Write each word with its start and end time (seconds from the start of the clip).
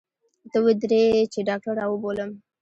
ته 0.51 0.57
ودرې 0.65 1.05
چې 1.33 1.39
ډاکتر 1.49 1.73
راوبولم. 1.81 2.31